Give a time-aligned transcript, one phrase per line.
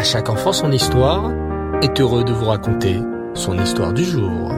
[0.00, 1.30] À chaque enfant son histoire
[1.82, 2.96] est heureux de vous raconter
[3.34, 4.50] son histoire du jour.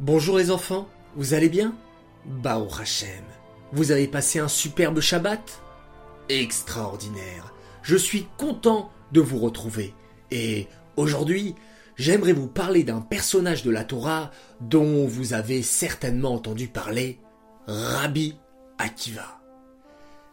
[0.00, 1.72] Bonjour les enfants, vous allez bien?
[2.26, 3.22] Bao Hachem,
[3.70, 5.62] vous avez passé un superbe Shabbat?
[6.28, 9.94] Extraordinaire, je suis content de vous retrouver.
[10.32, 10.66] Et
[10.96, 11.54] aujourd'hui,
[11.94, 17.20] j'aimerais vous parler d'un personnage de la Torah dont vous avez certainement entendu parler,
[17.68, 18.36] Rabbi
[18.78, 19.37] Akiva.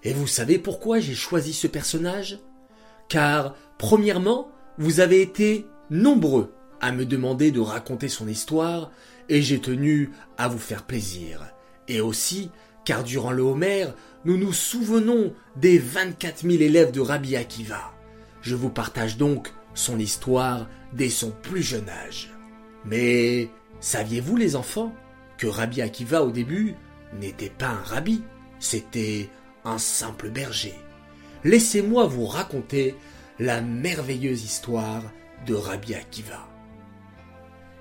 [0.06, 2.40] Et vous savez pourquoi j'ai choisi ce personnage?
[3.10, 8.92] Car, premièrement, vous avez été nombreux à me demander de raconter son histoire
[9.30, 11.42] et j'ai tenu à vous faire plaisir.
[11.88, 12.52] Et aussi,
[12.86, 13.88] car durant le Homer,
[14.26, 17.92] nous nous souvenons des 24 000 élèves de Rabbi Akiva.
[18.42, 22.32] Je vous partage donc son histoire dès son plus jeune âge.
[22.86, 23.50] Mais
[23.80, 24.94] saviez-vous les enfants
[25.40, 26.76] que Rabbi Akiva au début
[27.20, 28.22] n'était pas un rabbi,
[28.60, 29.30] c'était
[29.78, 30.76] simple berger.
[31.44, 32.96] Laissez-moi vous raconter
[33.40, 35.02] la merveilleuse histoire
[35.46, 36.48] de Rabbi Akiva.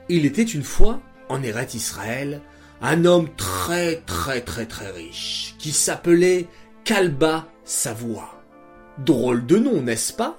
[0.08, 2.42] Il était une fois, en Eret Israël,
[2.82, 6.48] un homme très très très très riche, qui s'appelait
[6.84, 8.42] Kalba Savoie.
[8.98, 10.36] Drôle de nom, n'est-ce pas?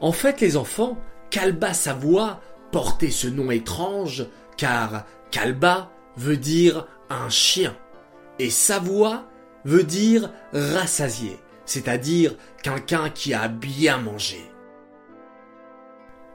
[0.00, 0.98] En fait, les enfants,
[1.30, 2.40] Kalba Savoie
[2.72, 7.74] portait ce nom étrange, car Kalba veut dire un chien,
[8.38, 9.24] et Savoie
[9.64, 14.40] veut dire rassasié, c'est-à-dire quelqu'un qui a bien mangé.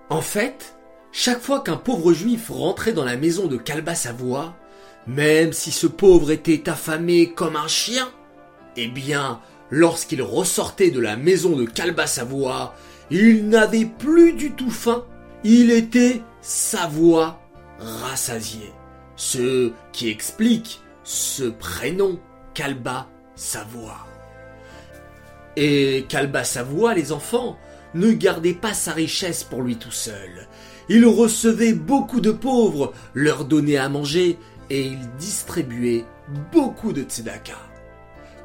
[0.10, 0.78] En fait,
[1.12, 4.56] chaque fois qu'un pauvre juif rentrait dans la maison de Kalba Savoie,
[5.06, 8.10] même si ce pauvre était affamé comme un chien,
[8.76, 12.76] eh bien, lorsqu'il ressortait de la maison de Kalba Savoie,
[13.10, 15.06] il n'avait plus du tout faim.
[15.44, 17.42] Il était Savoie
[17.80, 18.72] rassasié.
[19.16, 22.20] Ce qui explique ce prénom
[22.54, 24.06] Kalba Savoie.
[25.56, 27.58] Et Kalba Savoie, les enfants,
[27.94, 30.48] ne gardait pas sa richesse pour lui tout seul.
[30.90, 34.38] Il recevait beaucoup de pauvres, leur donnait à manger
[34.70, 36.04] et il distribuait
[36.52, 37.58] beaucoup de tzedaka.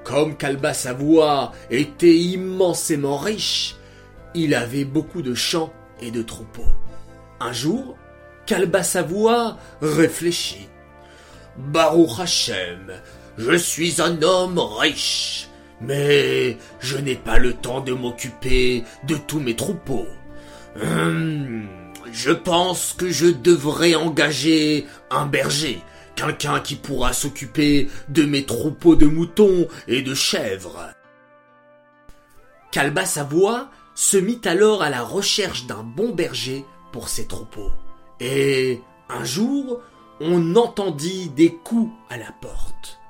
[0.04, 3.76] Comme Kalba Savoie était immensément riche,
[4.34, 6.72] il avait beaucoup de champs et de troupeaux.
[7.40, 7.96] Un jour,
[8.46, 10.68] Kalba Savoie réfléchit.
[11.56, 12.18] Baruch
[13.38, 15.48] je suis un homme riche,
[15.80, 20.06] mais je n'ai pas le temps de m'occuper de tous mes troupeaux.
[20.82, 21.66] Hum,
[22.12, 25.80] je pense que je devrais engager un berger,
[26.14, 30.90] quelqu'un qui pourra s'occuper de mes troupeaux de moutons et de chèvres.
[32.70, 37.72] Kalba Savoie se mit alors à la recherche d'un bon berger pour ses troupeaux.
[38.20, 39.80] Et un jour,
[40.20, 43.01] on entendit des coups à la porte.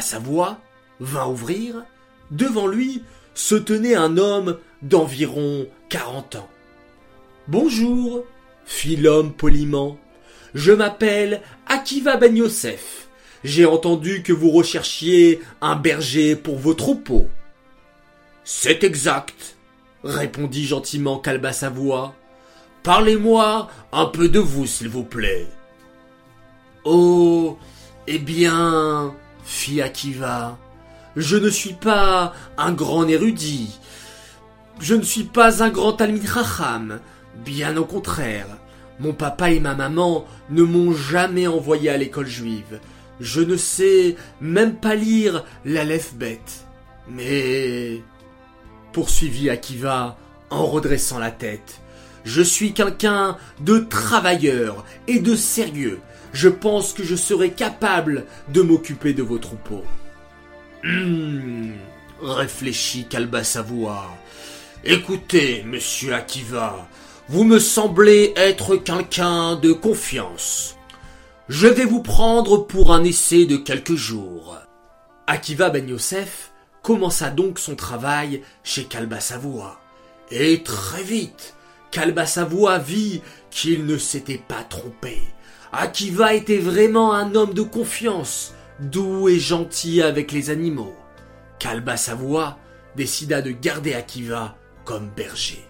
[0.00, 0.58] Savoie
[1.00, 1.84] vint ouvrir.
[2.30, 3.02] Devant lui
[3.34, 6.48] se tenait un homme d'environ quarante ans.
[7.48, 8.24] Bonjour,
[8.64, 9.98] fit l'homme poliment.
[10.54, 13.08] Je m'appelle Akiva Ben Yosef.
[13.44, 17.28] J'ai entendu que vous recherchiez un berger pour vos troupeaux.
[18.44, 19.56] C'est exact,
[20.04, 22.14] répondit gentiment Kalba Savoie.
[22.82, 25.46] Parlez-moi un peu de vous, s'il vous plaît.
[26.84, 27.58] Oh,
[28.06, 29.14] eh bien,
[29.44, 30.58] fit Akiva,
[31.16, 33.78] je ne suis pas un grand érudit.
[34.80, 37.00] Je ne suis pas un grand Chacham.
[37.44, 38.48] Bien au contraire.
[38.98, 42.80] Mon papa et ma maman ne m'ont jamais envoyé à l'école juive.
[43.20, 45.44] Je ne sais même pas lire
[46.14, 46.64] bête.
[47.08, 48.02] Mais...
[48.92, 50.16] poursuivit Akiva
[50.50, 51.81] en redressant la tête.
[52.24, 56.00] Je suis quelqu'un de travailleur et de sérieux.
[56.32, 59.84] Je pense que je serai capable de m'occuper de vos troupeaux.
[60.84, 61.72] Hum,
[62.22, 64.10] réfléchit Kalba Savoie.
[64.84, 66.88] Écoutez, monsieur Akiva,
[67.28, 70.76] vous me semblez être quelqu'un de confiance.
[71.48, 74.56] Je vais vous prendre pour un essai de quelques jours.
[75.26, 76.52] Akiva Ben Yosef
[76.82, 79.80] commença donc son travail chez Kalba Savoie.
[80.30, 81.54] Et très vite,
[81.92, 85.20] Kalba Savoie vit qu'il ne s'était pas trompé.
[85.72, 90.96] Akiva était vraiment un homme de confiance, doux et gentil avec les animaux.
[91.58, 92.58] Kalba Savoie
[92.96, 95.62] décida de garder Akiva comme berger.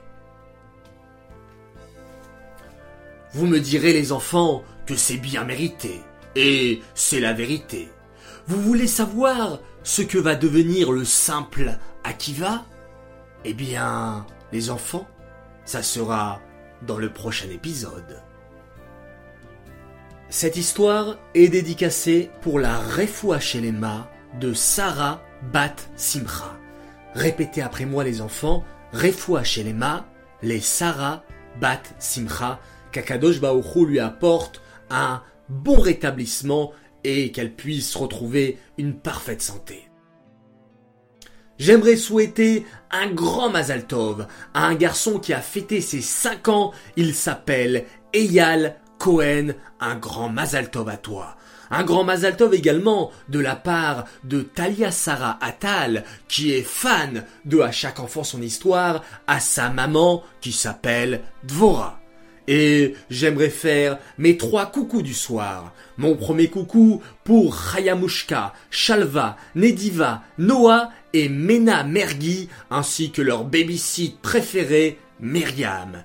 [3.35, 6.03] Vous me direz les enfants que c'est bien mérité,
[6.37, 7.89] et c'est la vérité.
[8.47, 12.65] Vous voulez savoir ce que va devenir le simple Akiva?
[13.45, 15.09] Eh bien, les enfants,
[15.65, 16.41] ça sera
[16.87, 18.23] dans le prochain épisode.
[20.29, 24.11] Cette histoire est dédicacée pour la Refoua Shelema
[24.41, 25.23] de Sarah
[25.53, 26.57] Bat Simcha.
[27.15, 30.07] Répétez après moi les enfants, Refoua Shelema,
[30.43, 31.23] les Sarah
[31.61, 32.61] Bat Simcha,
[32.93, 36.73] qu'Akadosh Baoru lui apporte un bon rétablissement
[37.05, 39.92] et qu'elle puisse retrouver une parfaite santé.
[41.59, 46.73] J'aimerais souhaiter un grand Mazal Tov à un garçon qui a fêté ses 5 ans.
[46.97, 51.37] Il s'appelle Eyal Cohen, un grand Mazal Tov à toi.
[51.71, 57.25] Un grand Mazal Tov également de la part de Talia Sarah Attal, qui est fan
[57.45, 62.02] de À chaque enfant son histoire, à sa maman qui s'appelle Dvora.
[62.49, 65.73] Et j'aimerais faire mes trois coucous du soir.
[65.97, 74.19] Mon premier coucou pour Hayamushka, Shalva, Nediva, Noah et Mena Mergi, ainsi que leur babysit
[74.21, 76.03] préféré, Myriam.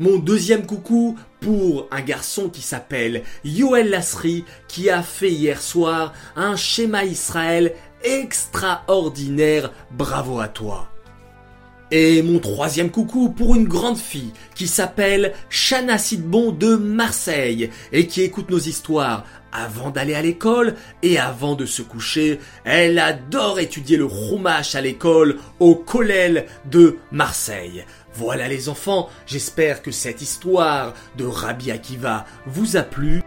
[0.00, 6.12] Mon deuxième coucou pour un garçon qui s'appelle Yoel Lasri qui a fait hier soir
[6.36, 9.72] un schéma Israël extraordinaire.
[9.90, 10.88] Bravo à toi.
[11.90, 18.06] Et mon troisième coucou pour une grande fille qui s'appelle Shana Sidbon de Marseille et
[18.06, 22.40] qui écoute nos histoires avant d'aller à l'école et avant de se coucher.
[22.64, 27.86] Elle adore étudier le roumache à l'école au Collèle de Marseille.
[28.12, 33.22] Voilà les enfants, j'espère que cette histoire de Rabbi Akiva vous a plu.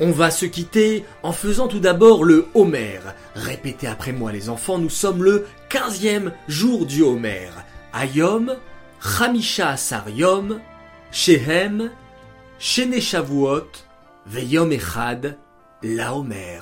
[0.00, 3.00] On va se quitter en faisant tout d'abord le Homer.
[3.34, 7.48] Répétez après moi les enfants, nous sommes le 15e jour du Homer.
[7.92, 8.56] Ayom,
[9.00, 10.60] Chamisha Asar Yom,
[11.10, 11.90] Shehem,
[12.58, 13.68] Shene Shavuot,
[14.26, 15.36] Veyom Echad,
[15.82, 16.60] la Homer.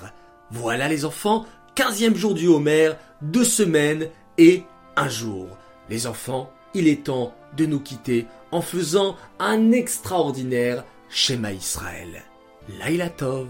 [0.51, 1.47] Voilà les enfants,
[1.77, 2.93] 15e jour du Homer,
[3.23, 4.65] deux semaines et
[4.97, 5.47] un jour.
[5.89, 12.25] Les enfants, il est temps de nous quitter en faisant un extraordinaire schéma Israël.
[12.79, 13.49] Laila Tov.